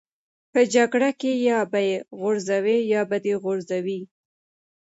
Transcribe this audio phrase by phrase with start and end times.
[0.51, 4.01] په جګړه کې یا به یې غورځوې یا به دې غورځوي